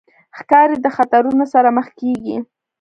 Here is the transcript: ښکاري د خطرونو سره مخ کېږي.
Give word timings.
ښکاري 0.37 0.75
د 0.81 0.87
خطرونو 0.95 1.45
سره 1.53 1.67
مخ 1.77 1.87
کېږي. 1.99 2.37